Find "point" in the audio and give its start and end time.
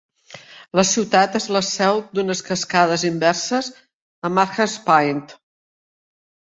4.91-5.27